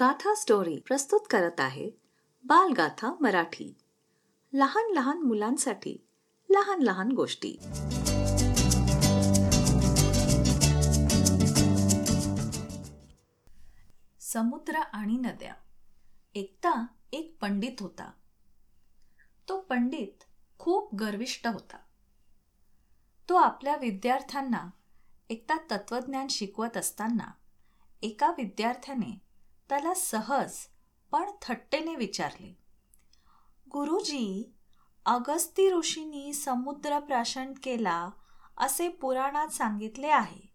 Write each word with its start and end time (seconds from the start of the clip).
गाथा 0.00 0.34
स्टोरी 0.34 0.78
प्रस्तुत 0.78 1.20
करत 1.30 1.60
आहे 1.60 1.90
बालगाथा 2.44 3.14
मराठी. 3.20 3.74
लहान 4.52 4.92
लहान 4.92 5.18
मुलांसाठी 5.18 6.06
लहान 6.50 6.82
लहान 6.82 7.12
गोष्टी. 7.12 7.56
समुद्र 14.20 14.74
आणि 14.74 15.12
नद्या. 15.12 15.54
एकदा 16.34 16.86
एक 17.12 17.36
पंडित 17.40 17.80
होता. 17.80 18.10
तो 19.48 19.60
पंडित 19.60 20.24
खूप 20.58 20.94
गर्विष्ट 20.94 21.46
होता. 21.46 21.78
तो 23.28 23.34
आपल्या 23.34 23.76
विद्यार्थ्यांना 23.76 24.70
एकदा 25.30 25.56
तत्वज्ञान 25.70 26.26
शिकवत 26.28 26.76
असताना 26.76 27.30
एका 28.02 28.30
विद्यार्थ्याने 28.30 29.27
त्याला 29.68 29.94
सहज 29.94 30.56
पण 31.10 31.30
थट्टेने 31.42 31.96
विचारले 31.96 32.58
गुरुजी 33.70 34.54
अगस्ती 35.06 35.70
ऋषींनी 35.72 36.32
समुद्र 36.32 36.98
प्राशन 36.98 37.52
केला 37.62 38.10
असे 38.56 38.88
पुराणात 38.88 39.48
सांगितले 39.48 40.06
आहे. 40.06 40.52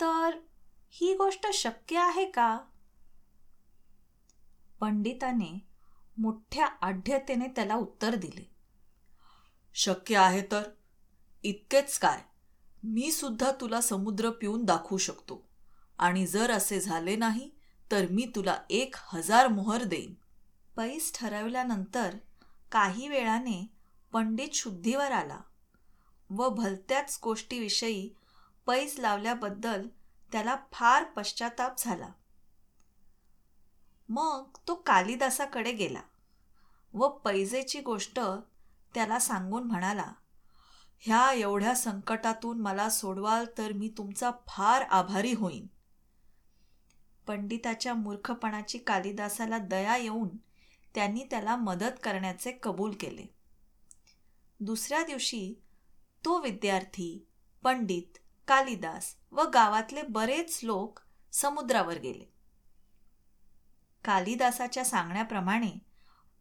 तर 0.00 0.38
ही 0.90 1.14
गोष्ट 1.14 1.46
शक्य 1.54 1.98
आहे 1.98 2.30
का? 2.30 2.58
पंडिताने 4.80 5.66
मोठ्या 6.18 6.66
आढ्यतेने 6.66 7.46
त्याला 7.46 7.74
उत्तर 7.74 8.14
दिले 8.14 8.50
शक्य 9.74 10.16
आहे 10.16 10.42
तर. 10.52 10.62
इतकेच 11.42 11.98
काय. 11.98 12.22
मी 12.82 13.12
सुद्धा 13.12 13.52
तुला 13.60 13.80
समुद्र 13.80 14.30
पिऊन 14.30 14.64
दाखवू 14.64 14.98
शकतो. 14.98 15.48
आणि 15.98 16.26
जर 16.26 16.50
असे 16.50 16.80
झाले 16.80 17.16
नाही 17.16 17.50
तर 17.90 18.06
मी 18.10 18.26
तुला 18.34 18.56
एक 18.70 18.94
हजार 19.04 19.48
मोहर 19.48 19.84
देईन. 19.84 20.14
पैस 20.76 21.12
ठरवल्यानंतर 21.14 22.16
काही 22.72 23.08
वेळाने 23.08 23.66
पंडित 24.12 24.54
शुद्धीवर 24.54 25.12
आला 25.12 25.40
व 26.30 26.48
भलत्याच 26.48 27.18
गोष्टीविषयी 27.22 28.08
पैस 28.66 28.94
लावल्याबद्दल 28.98 29.86
त्याला 30.32 30.56
फार 30.72 31.04
पश्चाताप 31.04 31.74
झाला. 31.78 32.08
मग 34.08 34.58
तो 34.68 34.74
कालिदासाकडे 34.74 35.72
गेला 35.72 36.00
व 36.94 37.08
पैजेची 37.08 37.80
गोष्ट 37.80 38.20
त्याला 38.94 39.18
सांगून 39.18 39.62
म्हणाला 39.62 40.12
ह्या 40.98 41.32
एवढ्या 41.32 41.74
संकटातून 41.74 42.60
मला 42.60 42.88
सोडवाल 42.90 43.46
तर 43.58 43.72
मी 43.72 43.88
तुमचा 43.88 44.30
फार 44.48 44.82
आभारी 44.82 45.32
होईन. 45.32 45.66
पंडिताच्या 47.26 47.94
मूर्खपणाची 47.94 48.78
कालिदासाला 48.78 49.58
दया 49.58 49.96
येऊन 49.96 50.28
त्यांनी 50.94 51.24
त्याला 51.30 51.56
मदत 51.56 51.98
करण्याचे 52.02 52.52
कबूल 52.62 52.94
केले. 53.00 53.26
दुसऱ्या 54.60 55.02
दिवशी 55.04 55.54
तो 56.24 56.40
विद्यार्थी 56.40 57.26
पंडित 57.62 58.18
कालिदास 58.48 59.16
व 59.30 59.42
गावातले 59.42 60.02
बरेच 60.02 60.60
लोक 60.62 61.00
समुद्रावर 61.32 61.98
गेले. 61.98 62.24
कालिदासाच्या 64.04 64.84
सांगण्याप्रमाणे 64.84 65.78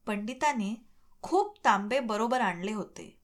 पंडिताने 0.06 0.86
खूप 1.22 1.66
तांबे 1.66 2.00
बरोबर 2.00 2.42
आणले 2.42 2.74
होते. 2.74 3.20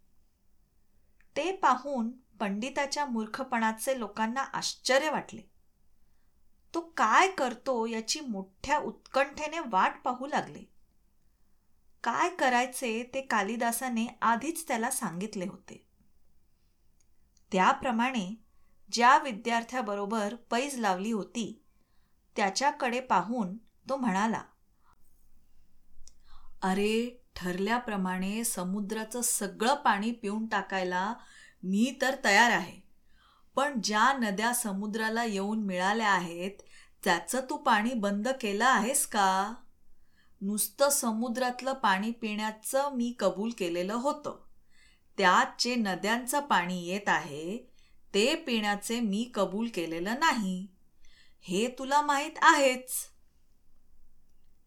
ते 1.36 1.52
पाहून 1.56 2.12
पंडिताच्या 2.40 3.06
मूर्खपणाचे 3.06 4.00
लोकांना 4.00 4.42
आश्चर्य 4.42 5.10
वाटले. 5.10 5.42
तो 6.74 6.80
काय 6.98 7.28
करतो 7.28 7.86
याची 7.86 8.20
मोठ्या 8.20 8.78
उत्कंठेने 8.78 9.60
वाट 9.60 10.02
पाहू 10.04 10.28
लागले. 10.28 10.64
काय 12.04 12.30
करायचे 12.30 12.92
ते 13.14 13.22
कालिदासाने 13.22 14.06
आधीच 14.22 14.68
त्याला 14.68 14.92
सांगितले 14.92 15.46
होते. 15.46 15.84
त्याप्रमाणे 17.52 18.30
ज्या 18.94 19.18
विद्यार्थ्याबरोबर 19.18 20.36
पैज 20.52 20.80
लावली 20.80 21.12
होती 21.12 21.64
त्याच्याकडे 22.36 23.00
पाहून 23.00 23.58
तो 23.90 23.96
म्हणाला 23.96 24.44
अरे 26.62 27.26
ठरल्याप्रमाणे 27.36 28.44
समुद्राचं 28.44 29.22
सगळं 29.22 29.76
पाणी 29.76 30.12
पिऊन 30.12 30.46
टाकायला 30.48 31.14
मी 31.64 31.98
तर 32.02 32.16
तयार 32.26 32.52
आहे. 32.52 32.80
पण 33.60 33.82
ज्या 33.84 34.14
नद्या 34.14 34.54
समुद्राला 34.54 35.24
येऊन 35.24 35.60
मिळाल्या 35.60 36.10
आहेत 36.10 36.52
त्याचं 37.04 37.40
तू 37.50 37.58
पाणी 37.58 37.94
बंद 37.94 38.28
केलं 38.28 38.66
आहेस 38.66 39.08
का? 39.08 39.54
नुसतं 40.42 40.90
समुद्रातलं 40.90 41.74
पाणी 41.74 42.12
पिण्याचं 42.12 42.94
मी 42.94 43.16
कबूल 43.20 43.50
केलेलं 43.58 43.94
होतं. 43.94 44.40
त्यात 45.18 45.62
जे 45.62 45.76
नद्यांचं 45.76 46.40
पाणी 46.40 46.88
येत 46.88 47.10
आहे 47.10 47.58
ते 48.14 48.36
पिण्याचे 48.36 49.00
मी 49.00 49.32
कबूल 49.34 49.68
केलेलं 49.68 50.20
नाही. 50.20 50.68
हे 51.42 51.68
तुला 51.80 52.02
माहीत 52.02 52.40
आहेच. 52.42 52.92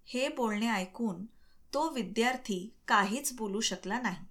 हे 0.05 0.29
बोलणे 0.29 0.69
ऐकून 0.69 1.25
तो 1.75 1.91
विद्यार्थी 1.91 2.77
काहीच 2.89 3.37
बोलू 3.37 3.61
शकला 3.61 4.01
नाही 4.01 4.27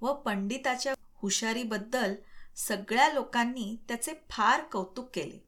व 0.00 0.12
पंडिताच्या 0.12 0.94
हुशारीबद्दल 1.14 2.14
सगळ्या 2.56 3.12
लोकांनी 3.12 3.76
त्याचे 3.88 4.12
फार 4.30 4.60
कौतुक 4.60 5.10
केले. 5.14 5.38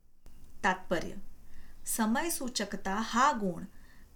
तात्पर्य 0.64 1.14
समयसूचकता 1.86 2.94
हा 3.00 3.32
गुण 3.32 3.64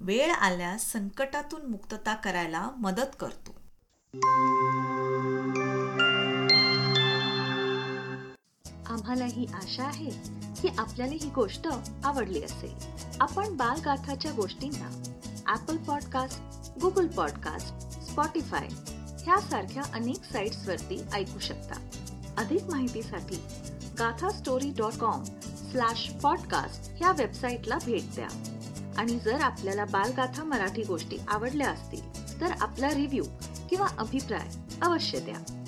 वेळ 0.00 0.30
आल्यास 0.32 0.92
संकटातून 0.92 1.66
मुक्तता 1.66 2.14
करायला 2.14 2.70
मदत 2.76 3.16
करतो. 3.20 3.56
आम्हाला 8.86 9.24
ही 9.24 9.46
आशा 9.46 9.84
आहे 9.84 10.10
की 10.62 10.68
आपल्याला 10.78 11.12
ही 11.12 11.30
गोष्ट 11.30 11.68
आवडली 12.04 12.42
असेल. 12.42 12.74
आपण 13.20 13.56
बालगाथाच्या 13.56 14.32
गोष्टींना 14.32 14.90
Apple 15.46 15.76
podcast 15.76 16.70
Google 16.80 17.06
podcast 17.06 17.98
Spotify 18.10 18.68
ह्यासारख्या 19.24 19.82
अनेक 19.94 20.24
साईट्सवरती 20.32 21.02
ऐकू 21.12 21.38
शकता. 21.38 21.74
अधिक 22.38 22.64
माहितीसाठी 22.64 23.42
Gatha 23.98 24.30
story 24.30 24.70
dot 24.76 24.92
com 24.92 25.24
slash 25.70 26.10
podcast 26.22 26.90
ह्या 26.96 27.12
वेबसाईटला 27.12 27.78
भेट 27.86 28.02
द्या. 28.14 28.28
आणि 28.98 29.18
जर 29.18 29.40
आपल्याला 29.40 29.84
बालगाथा 29.84 30.44
मराठी 30.44 30.82
गोष्टी 30.82 31.16
आवडल्या 31.28 31.70
असतील 31.70 32.40
तर 32.40 32.52
आपला 32.60 32.88
रिव्ह्यू 32.88 33.24
किंवा 33.70 33.86
अभिप्राय 33.98 34.48
अवश्य 34.82 35.20
द्या. 35.20 35.59